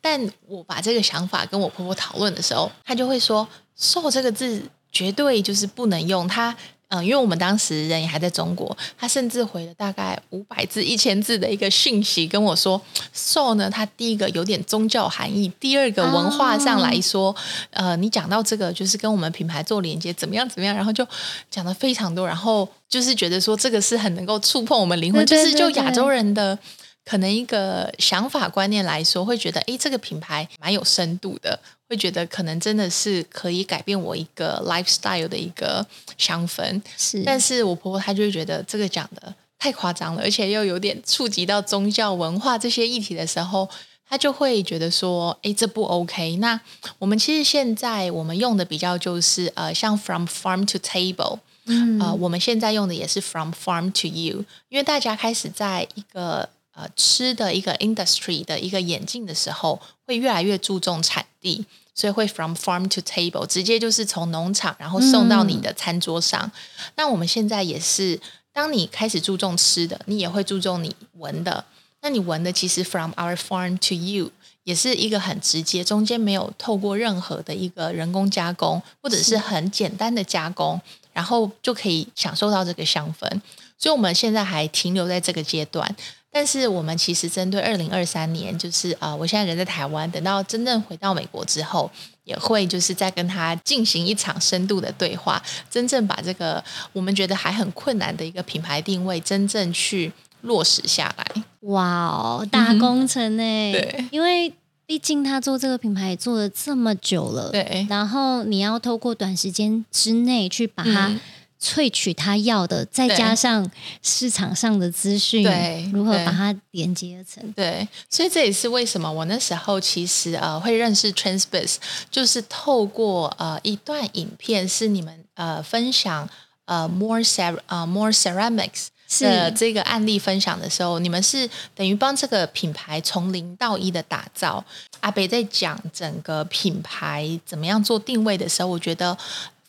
[0.00, 6.56] 但我把这个想法跟我婆婆讨论的时候，她就会说 “soul” 这个字绝对就是不能用它。
[6.90, 12.80] 嗯，因为我们当时人也还在中国，他甚至回了大概五百字、一千字的一个讯息跟我说
[13.14, 21.06] ，Soul 呢，它第一个有点宗教含义，第二个文化上来说，哦、呃，你讲到这个就是跟我们品牌做连接，怎么样怎么样，然后就
[21.48, 26.58] 讲的非常多，然后就是觉得说这个是很能够触碰我们灵魂，对对对对，就是就亚洲人的
[27.04, 35.84] 可能一个想法观念来说，会觉得诶，这个品牌蛮有深度的，会觉得可能真的是可以改变我一个 lifestyle 的一个
[36.16, 36.80] 香氛。
[36.96, 43.68] 是，但是我婆婆她就会觉得这个讲的太夸张了，而且又有点触及到宗教文化这些议题的时候，
[44.08, 46.36] 她就会觉得说，哎，这不 OK。
[46.36, 46.60] 那
[47.00, 51.40] 我们其实现在我们用的比较就是呃，像 From Farm to Table。
[51.66, 66.40] 嗯，呃，我们现在用的也是 from farm to you，因为大家开始在一个呃吃的一个 industry 的一个演进的时候，会越来越注重产地，所以会 from farm to table，直接就是从农场然后送到你的餐桌上。
[66.44, 66.52] 嗯。
[66.96, 68.20] 那我们现在也是，
[68.52, 71.64] 当你开始注重吃的，你也会注重你闻的。
[72.02, 74.30] 那你闻的其实 from our farm to you，
[74.64, 80.80] 也是一个很直接，中间没有透过任何的一个人工加工，或者是很简单的加工。
[81.12, 83.28] 然后就可以享受到这个香氛，
[83.76, 85.96] 所以我们现在还停留在这个阶段。
[86.32, 91.90] 但是我们其实针对二零二三年，就是啊、呃，我现在人在台湾，等到真正回到美国之后，
[92.24, 96.62] 也会就是再跟他进行一场深度的对话，真正把这个
[96.92, 100.12] 我们觉得还很困难的一个品牌定位，真正去
[100.42, 101.42] 落实下来。
[101.60, 103.72] 哇哦，大工程呢、嗯？
[103.72, 104.52] 对，因为。
[104.86, 107.86] 毕竟他做这个品牌做了这么久了，对。
[107.88, 111.16] 然后你要透过短时间之内去把它
[111.62, 113.70] 萃取他要的，嗯、再加上
[114.02, 117.52] 市场上的资讯，对，如何把它连接成？
[117.52, 121.76] 对，所以这也是为什么我那时候其实呃会认识 Transbiz，
[122.10, 126.28] 就是透过呃一段影片是你们呃分享
[126.64, 128.86] 呃 More Cer 呃 More Ceramics。
[129.12, 134.64] 是这个案例分享的时候，你们是等于帮这个品牌从零到一的打造。
[135.00, 139.18] 阿北在讲整个品牌怎么样做定位的时候，我觉得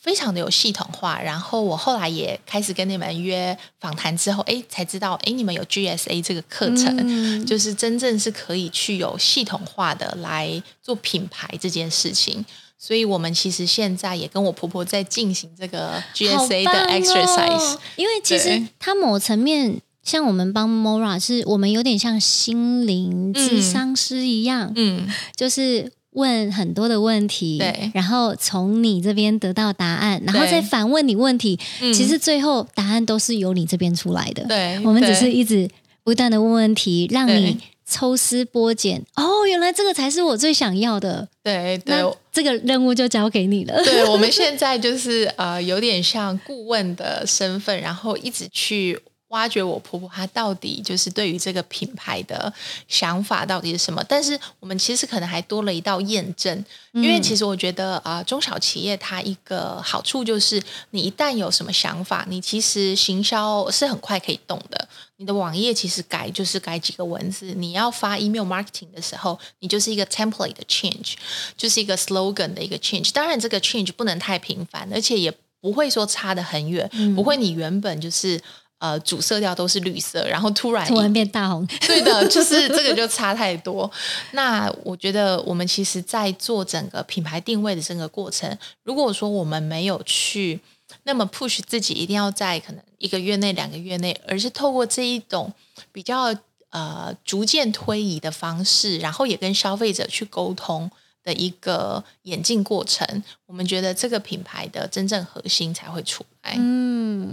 [0.01, 1.21] 非常的有系统化。
[1.21, 12.43] 然后我后来也开始跟你们约访谈之后，哎，才知道，哎，你们有 GSA 这个课程，嗯，就是真正是可以去有系统化的来做品牌这件事情。
[12.77, 35.69] 所以我们其实现在也跟我婆婆在进行这个 GSA 的 exercise，、哦、因为其实它某层面像我们帮 Mora，是我们有点像心灵智商师一样，嗯，就是问很多的问题，对，然后从你这边得到答案，然后再反问你问题，其实最后答案都是由你这边出来的，对，我们只是一直
[36.04, 37.60] 不断的问问题，让你。
[37.84, 41.28] 抽丝剥茧，哦，原来这个才是我最想要的。
[41.43, 43.84] 对对，这个任务就交给你了。
[43.84, 48.97] 对，我们现在就是呃，有点像顾问的身份，然后一直去。
[49.31, 52.53] 挖掘我婆婆她到底就是对于这个品牌的
[52.87, 54.01] 想法到底是什么？
[54.07, 56.63] 但是我们其实可能还多了一道验证，
[56.93, 64.87] 因为其实我觉得啊、呃，中小企业它一个好处就是，你一旦有什么想法，你其实行销是很快可以动的。
[65.17, 71.13] 你的网页其实改就是改几个文字，你要发 email marketing 的时候，你就是一个 template 的 change，
[71.55, 73.11] 就是一个 slogan 的一个 change。
[73.11, 78.41] 当然这个 change 不能太频繁，而且也不会说差得很远，嗯、不会你原本就是。
[78.81, 83.89] 呃，主色调都是绿色，然后突然突然变大红，对的，就是这个就差太多。
[84.31, 90.59] 那我觉得我们其实，在做整个品牌定位的这个过程，如果说我们没有去
[91.03, 95.53] 那么 push 自己，一定要在可能一个月内、两个月内，而是透过这一种
[95.91, 96.35] 比较
[96.71, 100.89] 呃逐渐推移的方式，然后也跟消费者去沟通
[101.23, 106.55] 的一个演进过程，我们觉得这个品牌的真正核心才会出来。
[106.57, 107.31] 嗯。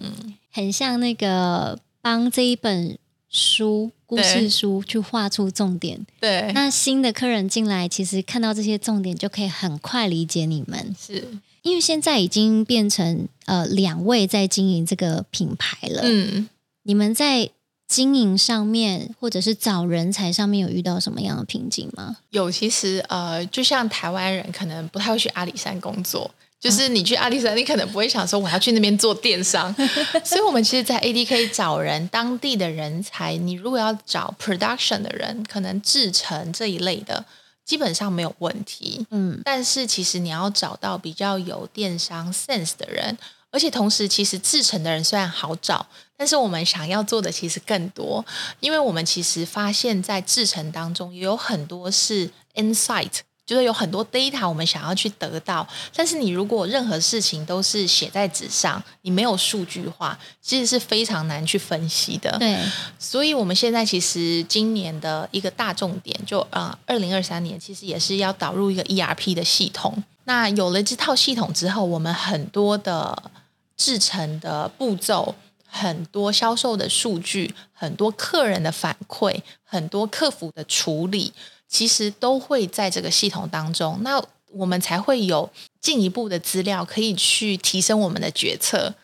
[0.50, 6.50] 嗯很像那个帮这一本书故事书去画出重点，对。
[6.52, 10.96] 那新的客人进来，其实看到这些重点，就可以很快理解你们。
[10.98, 11.28] 是
[11.62, 16.00] 因为现在已经变成呃两位在经营这个品牌了。
[16.04, 16.48] 嗯，
[16.84, 17.50] 你们在
[17.86, 22.16] 经营上面或者是找人才上面有遇到什么样的瓶颈吗？
[22.30, 26.30] 有，其实呃，就像台湾人可能不太会去阿里山工作。
[26.60, 29.72] 就是你去阿里山，你可能不会想说我要去那边做电商，
[30.24, 37.24] 所以我们其实，在 ADK 找人，当地的人才，你如果要找 production 的人，可能制成这一类的，
[37.64, 39.06] 基本上没有问题。
[39.10, 43.16] 嗯，但是其实你要找到比较有电商 sense 的人，
[43.52, 48.24] 而且同时，其实制成的人虽然好找，但是我们想要做的其实更多，
[48.58, 53.20] 因为我们其实发现，在制成当中也有很多是 insight。
[53.48, 62.36] 就是有很多 data 我们想要去得到，但是你如果任何事情都是写在纸上，你没有数据化，其实是非常难去分析的。
[62.38, 62.58] 对，
[62.98, 70.04] 所以我们现在其实今年的一个大重点就，就呃，二零二三年其实也是要导入一个 ERP 的系统。
[70.24, 73.30] 那有了这套系统之后，我们很多的
[73.78, 75.34] 制成的步骤。
[75.70, 81.30] 很多销售的数据、很多客人的反馈、很多客服的处理，
[81.68, 83.98] 其实都会在这个系统当中。
[84.02, 84.22] 那
[84.52, 88.94] 我们才会有进一步的资料可以去提升我们的决策。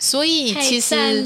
[0.00, 1.22] 所以其实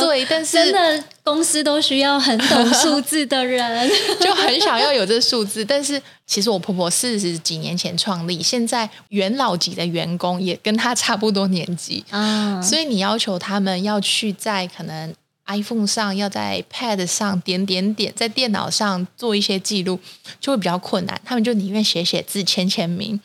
[0.00, 3.90] 对，但是真的公司都需要很懂 数字的人，
[4.20, 5.64] 就很想要有这数字。
[5.64, 15.14] 但是其实我婆婆四十几年前创立，现在元老级的员工也跟她差不多年纪啊，所以你要求他们要去在可能
[15.46, 19.98] iPhone 上，要在 Pad 上点点点，在电脑上做一些记录，
[20.40, 21.20] 就会比较困难。
[21.24, 23.20] 他们就宁愿写写字、签签名。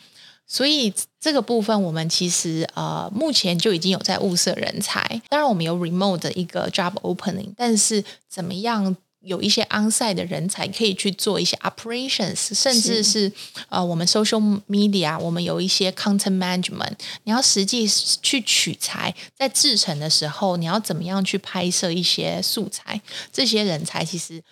[0.46, 5.22] 所以这个部分，我们其实呃目前就已经有在物色人才。
[5.28, 13.32] 当然，我们有 remote 的一个 job opening，但是怎么样有一些 onsite 的人才可以去做一些 operations，甚至是，是
[13.68, 16.94] 呃我们 social media，我们有一些 content management。
[17.24, 17.86] 你要实际
[18.22, 23.00] 去取材，在制成的时候，你要怎么样去拍摄一些素材？
[23.32, 24.42] 这些人才其实。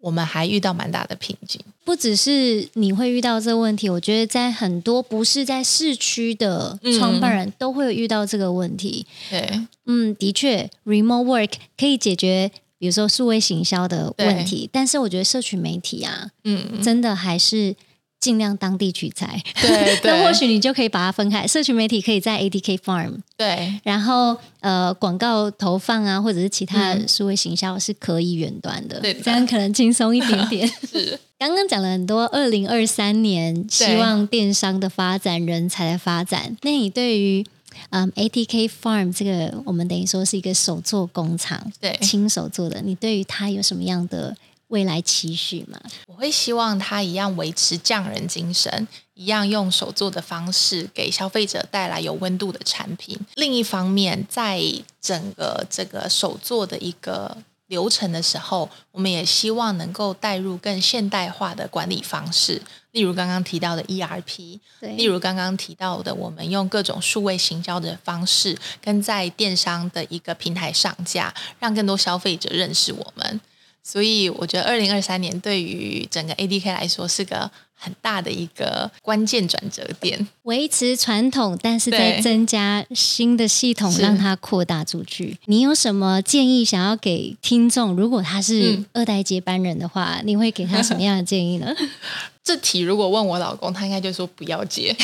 [0.00, 9.06] 我们还遇到蛮大的瓶颈，不只是你会遇到这个问题，我觉得在很多不是在市区的创办人都会遇到这个问题。
[9.30, 12.50] 对，嗯，的确，remote work 可以解决，
[12.84, 17.74] 比如说数位行销的问题，但是我觉得社群媒体啊，嗯，真的还是。
[18.20, 21.46] 尽量当地取材，对，对 那或许你就可以把它分开。
[21.46, 30.66] 社群媒体可以在 ADK Farm，对，然后呃，广告投放啊，或者是其他的数位行销是可以远端的，对，这样可能轻松一点点。
[30.90, 36.56] 是， 刚刚讲了很多，二零二三年希望电商的发展、人才的发展。
[36.62, 37.44] 那你对于
[37.90, 44.36] 嗯，ATK Farm 这个，我们等于说是一个手作工厂，对，亲手做的，你对于它有什么样的？
[44.68, 53.16] 未来期许吗，我会希望它一样维持匠人精神，一样用手做的方式给消费者带来有温度的产品。
[53.34, 54.60] 另一方面，在
[55.00, 62.60] 整个这个手做的一个流程的时候，我们也希望能够带入更现代化的管理方式，
[62.94, 73.40] 例如刚刚提到的 ERP，对，例如刚刚提到的，我们用各种数位行销的方式，跟在电商的一个平台上架，让更多消费者认识我们。
[73.82, 80.26] 所以我觉得，二零二三年对于整个 ADK 来说是个很大的一个关键转折点。
[80.42, 85.38] 维持传统，但是在增加新的系统，让它扩大出去。
[85.46, 87.94] 你有什么建议想要给听众？
[87.94, 91.74] 如果他是二代接班人的话，嗯、你会给他什么样的建议呢？
[92.44, 94.94] 这题如果问我老公，他应该就说不要接，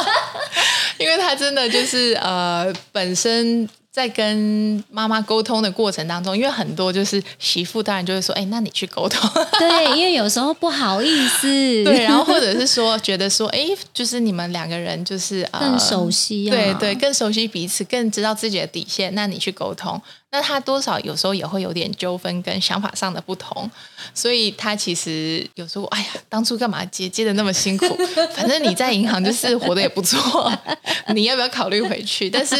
[0.98, 3.68] 因为他真的就是呃本身。
[3.92, 9.28] 在跟妈妈沟通的过程当中，因为很多就是媳妇，当然就会说：“哎，那你去沟通。
[9.58, 11.48] ”对，因为有时候不好意思。
[11.82, 20.00] 对，然后或者是说，觉得说：“哎，就是你们两个人就是更熟悉啊，对对，更熟悉彼此，更知道自己的底线。”那你去沟通。
[20.32, 23.68] 那他多少有时候也会有点纠纷跟想法上的不同，
[24.14, 27.84] 所以他其实有时候哎呀，当初干嘛接接的那么辛苦？
[28.32, 30.52] 反正你在银行就是活得也不错，
[31.14, 32.30] 你要不要考虑回去？
[32.30, 32.56] 但是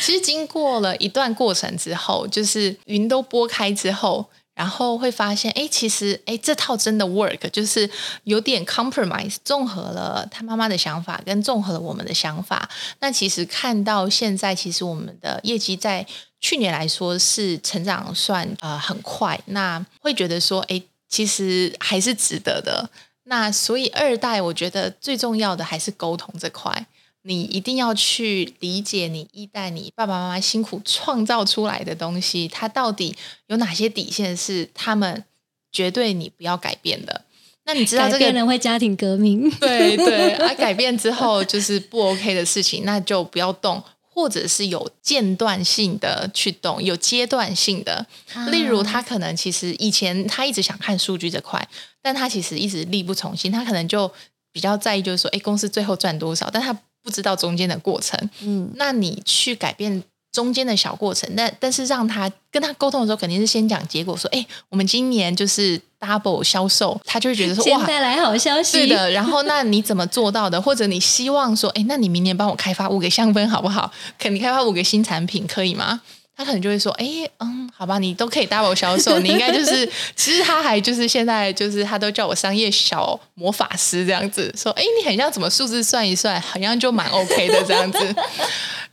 [0.00, 7.88] 其实经过了一段过程之后，就是云都拨开之后，然后会发现，哎，其实哎这套真的 work，就是
[8.24, 12.68] 有点 compromise，综合了他妈妈的想法跟综合了我们的想法。
[12.98, 16.04] 那其实看到现在，其实我们的业绩在。
[16.42, 22.90] 去年来说是成长算呃很快，那会觉得说，哎，其实还是值得的。
[23.24, 26.86] 那所以二代，我觉得最重要的还是沟通这块，
[27.22, 33.16] 你一定要去理解你一代你爸爸妈妈辛苦创造出来的东西，它到底
[33.46, 35.24] 有哪些底线是他们
[35.70, 37.22] 绝对你不要改变的。
[37.64, 43.80] 那你知道这个人会家庭革命，对 对，而、啊、改变之后就是不 OK 的事情，那就不要动。
[44.14, 48.06] 或者是有间断性的去动，有阶段性的，
[48.50, 51.66] 例如他可能其实以前他一直想看数据这块，
[52.02, 54.12] 但他其实一直力不从心，他可能就
[54.52, 58.30] 比较在意，就是说，哎，公司最后赚多少，但他不知道中间的过程。
[58.42, 60.02] 嗯，那你去改变
[60.32, 65.80] 中间的小过程，但但是让他跟他沟通的时候，肯定是先讲结果，说，哎，我们今年就是。
[66.02, 68.80] double 销售，他就会觉得说 哇，带来好消息。
[68.80, 70.60] 是的，然后那你怎么做到的？
[70.60, 73.88] 或者你希望说，哎，那你明年帮我开发五个香氛好不好？
[74.18, 76.00] 肯定开发五个新产品可以吗？
[76.36, 77.06] 他可能就会说，哎，
[77.38, 87.98] 嗯，好吧，你都可以 double 销售，你应该就是，其实他还就是现在就是他都叫我商业小魔法师这样子，说，哎，你很像怎么数字算一算，好像就蛮 OK 的这样子。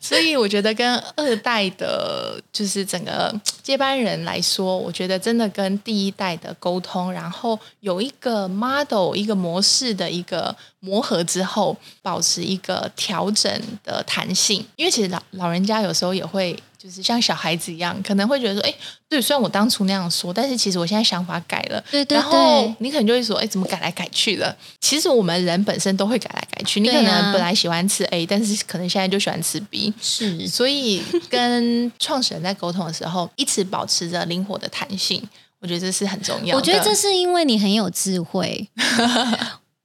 [0.01, 13.51] 所以我觉得跟二代的，就是整个接班人来说，我觉得真的跟第一代的沟通，然后有一个 model、一个模式的一个磨合之后，保持一个调整
[13.83, 14.65] 的弹性。
[14.77, 18.73] 因为其实老老人家有时候也会就是像小孩子一样，可能会觉得说，哎，
[19.09, 21.83] 对，虽然我当初那样说，但是其实我现在想法改了。
[21.91, 22.17] 对对对。
[22.17, 24.55] 然后你可能就会说，哎，怎么改来改去的？
[24.79, 26.79] 其实我们人本身都会改来改去。
[26.79, 29.93] 你可能本来喜欢吃 A，但是可能现在就喜欢吃 B。
[30.01, 30.47] 是。
[30.47, 35.21] 所以跟创始人在沟通的时候，一直保持着灵活的弹性，
[35.59, 36.57] 我觉得这是很重要的。
[36.57, 38.69] 我觉得这是因为你很有智慧。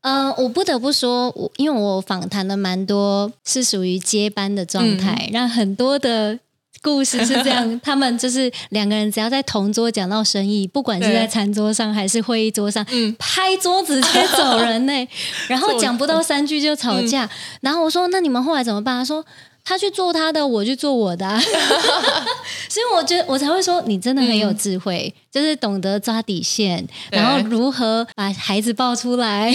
[0.02, 6.38] 嗯、呃，我不得不说，我因为我访谈了蛮多是属于接班的状态，嗯、让很多的
[6.84, 15.08] 故事是这样，他们就是两个人只要在同桌讲到生意，不管是在餐桌上还是会议桌上，嗯、拍桌子直接走人呢，
[15.48, 17.30] 然后讲不到三句就吵架，嗯、
[17.62, 18.98] 然后我说那你们后来怎么办？
[18.98, 19.24] 他说。
[19.66, 21.40] 他去做他的，我去做我的，啊，
[22.68, 29.50] 所以我觉得我才会说你真的很有智慧，嗯、就是懂得抓底线，然后如何把孩子抱出来，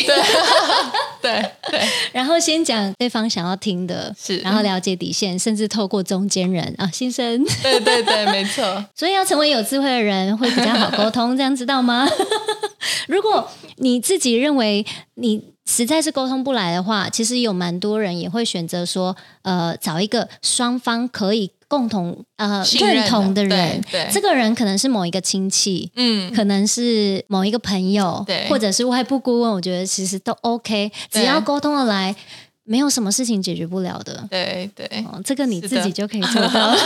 [1.31, 8.63] 对对， 然后先讲对方想要听的，是，然后了解底线，甚至透过中间人啊，先生， 对对对，没错，
[8.95, 12.07] 所以要成为有智慧的人会比较好沟通，这样知道吗？
[13.07, 15.43] 如果你自己认为你。
[15.71, 23.81] 实在是沟通不来的话，其实有蛮多人也会选择说，呃，找一个双方可以共同呃认同的人。
[23.89, 29.51] 对，对，这个人可能是某一个亲戚，嗯，可能是某一个朋友，对，或者是外部顾问。
[29.51, 32.13] 我觉得其实都 OK，只要沟通的来，
[32.65, 34.27] 没有什么事情解决不了的。
[34.29, 36.71] 对对，哦，这个你自己就可以做到。
[36.71, 36.77] 的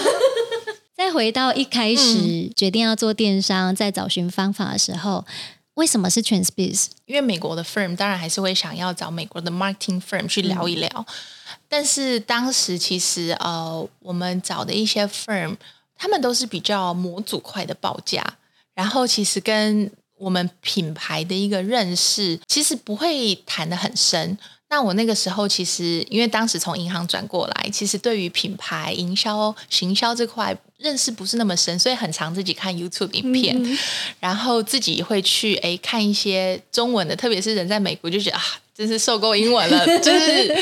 [0.96, 5.26] 再回到一开始、嗯、决定要做电商，在找寻方法的时候。
[5.76, 6.86] 为什么是 TransBiz？
[7.08, 11.06] 因为美国的 firm 当然还是会想要找美国的 marketing firm 去聊一聊，嗯、
[11.76, 15.56] 但是当时其实呃，我们找的一些 firm，
[15.98, 18.24] 他们都是比较模组块的报价，
[18.76, 24.38] 然后其实跟我们品牌的一个认识，其实不会谈得很深。
[24.70, 33.76] 那我那个时候其实，因为当时从银行转过来，其实对于品牌营销、行销这块认识不是那么深，所以很常自己看 YouTube 影片，嗯、
[34.20, 38.44] 然后自己会去哎看一些中文的，特别是人在美国就觉得啊。
[38.76, 40.56] 真是受够英文了， 就是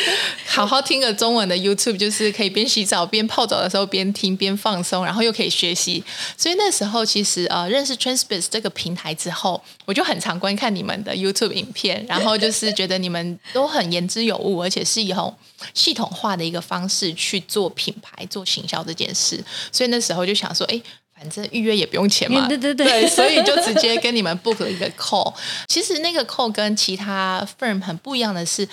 [0.45, 6.03] 好好听个中文的 YouTube，就是可以边洗澡边泡澡的时候边听边放松，然后又可以学习。
[6.36, 15.34] 所以那时候其实呃认识 TransBiz 这个平台之后，我就很常观看你们的 YouTube 影片，然后就是觉得你们都很言之有物，而且是以后
[15.74, 19.41] 系统化的一个方式去做品牌、做行销这件事。
[19.72, 20.82] 所以那时候就想说，哎。
[21.22, 25.32] 反正预约也不用钱嘛，对对对，对，所以就直接跟你们 book 了一个 call。
[25.67, 28.67] 其实那个 call 跟其他 firm 很不一样的是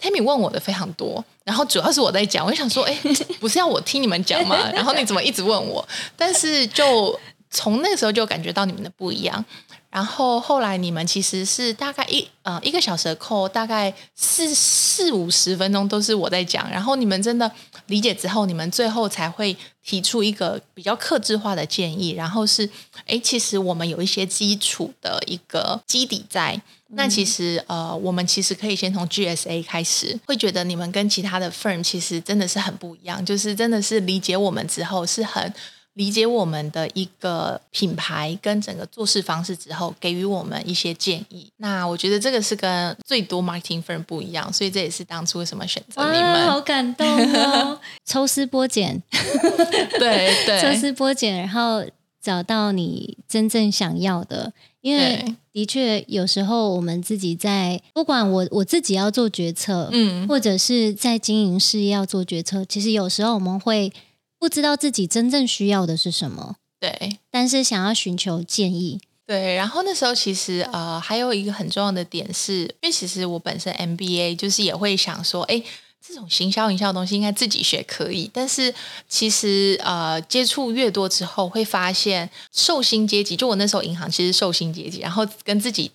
[0.00, 2.96] ，Tammy 问我的非常多，然后主要是我在讲，我就想说，哎，
[3.40, 4.56] 不是要我听你们讲吗？
[4.72, 5.84] 然后你怎么一直问我？
[6.16, 7.18] 但是就
[7.50, 9.44] 从那个时候就感觉到你们的不一样。
[9.90, 16.70] 然后后来你们其实是大概一呃一个小时的 call，大概四四五十分钟都是我在讲。
[16.70, 17.50] 然后你们真的
[17.90, 22.12] 理解之后，你们最后才会提出一个比较克制化的建议。
[22.12, 22.66] 然后是
[23.06, 26.54] 哎，其实我们有一些基础的一个基底在。
[26.88, 33.24] 嗯、那其实呃，我们其实可以先从 GSA 开始，会觉得你们跟其他的 firm 其实真的是很不一样。
[33.24, 35.52] 就是真的是理解我们之后是很。
[35.94, 41.50] 理解我们的一个品牌跟整个做事方式之后，给予我们一些建议。
[41.56, 46.46] 那我觉得这个是跟最多 marketing firm 不一样，所以这也是当初为什么选择你们。
[46.46, 47.78] 好感动哦！
[48.06, 49.02] 抽丝剥茧，
[49.98, 51.84] 对对，抽丝剥茧，然后
[52.22, 54.52] 找到你真正想要的。
[54.80, 63.92] 因为的确有时候我们自己在不管我我自己要做决策，嗯，或者是在经营事业要做决策，其实有时候我们会。
[64.40, 69.54] 不知道自己真正需要的是什么，对，但是想要寻求建议，对。
[69.54, 75.62] 然后那时候其实呃，还有一个很重要的点是，因为其实我本身 MBA 就是也会想说，哎，
[76.04, 78.30] 这种行销营销的东西应该自己学可以。
[78.32, 78.74] 但是
[79.06, 85.90] 其实呃，接触越多之后，会发现受薪阶级，就我那时候银行其实受薪阶级，然后跟自己。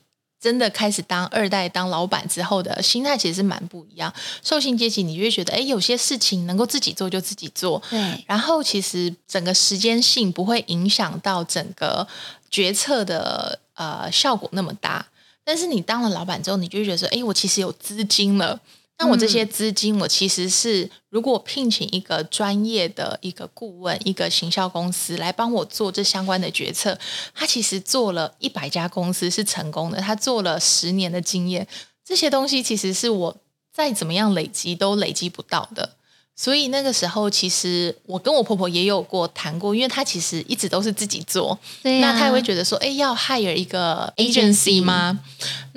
[0.45, 4.13] 真的开始当二代、当老板之后的心态其实是蛮不一样。
[4.43, 7.81] 受薪阶级，你就会觉得，哎，有些事情能够自己做就自己做。
[7.89, 8.23] 对。
[8.27, 12.07] 然后其实整个时间性不会影响到整个
[12.51, 15.03] 决策的呃效果那么大。
[15.43, 18.59] 但是你当了老板之后，你就会觉得说，哎，我其实有资金了。
[18.97, 26.97] 那我这些资金，我其实是如果聘请一个专业的一个顾问，一个行销公司来帮我做这相关的决策，
[27.33, 31.67] 他其实做了一百家公司是成功的，他做了十年的经验，
[32.05, 33.37] 这些东西其实是我
[33.73, 35.97] 再怎么样累积都累积不到的。
[36.37, 45.17] 所以那个时候，其实我跟我婆婆也有过谈过，因为她其实一直都是自己做，对啊、那她也会觉得说，哎，要 hire 一个 agency 吗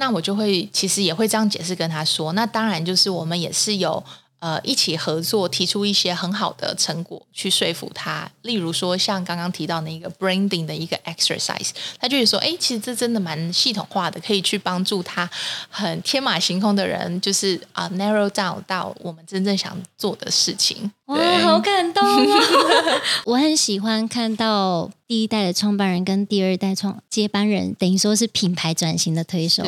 [0.01, 4.03] 那我就会其实也会这样解释跟他说，那当然就是我们也是有
[4.41, 8.31] 呃，一起合作，提出一些很好的成果去说服他。
[8.43, 15.29] 例如说，像刚刚提到那个 branding 的一个 exercise，他就是说，哎，其实这真的蛮系统化的，可以去帮助他
[15.69, 20.91] 很天马行空的人，就是啊、uh, narrow down 到我们真正想做的事情。
[21.07, 22.39] 哇，好感动啊！
[23.27, 29.67] 我很喜欢看到第一代的创办人跟第二代创接班人，等于说是品牌转型的推手，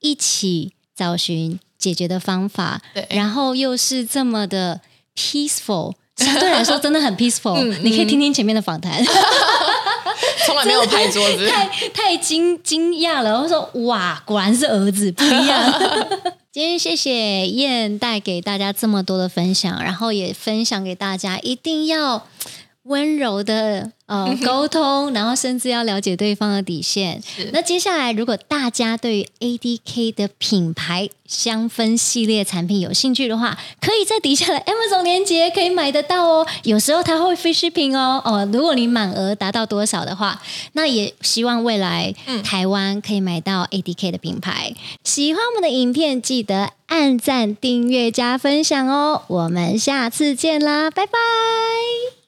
[0.00, 1.60] 一起找寻。
[1.80, 4.80] 解决的方法，对，然后又是这么的
[5.16, 7.60] peaceful， 相对来说真的很 peaceful。
[7.80, 9.02] 你可以听听前面的访谈，
[10.46, 13.40] 从来没有拍桌子，太太惊惊讶了。
[13.40, 15.74] 我说哇，果然是儿子不一样。
[16.52, 22.26] 今天谢谢燕带给大家这么多的分享，然后也分享给大家，一定要。
[22.84, 27.22] 温柔的呃 沟通，然后甚至要了解对方的底线。
[27.52, 36.46] 那接下来，如果大家对于 ADK 的品牌香氛系列产品有兴趣的话，可以在底下的 Amazon 链接可以买得到哦。
[36.64, 38.20] 有时候它会 free shipping 哦。
[38.24, 40.40] 哦，如果你满额达到多少的话，
[40.72, 44.72] 那也希望未来台湾可以买到 ADK 的品牌。
[44.74, 49.22] 嗯、喜欢我们的影片，记得按赞、订阅、加分享哦。
[49.28, 52.19] 我们下次见啦，拜拜。